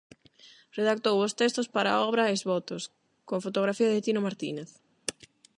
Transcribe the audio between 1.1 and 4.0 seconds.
os textos para a obra Ex-votos, con fotografía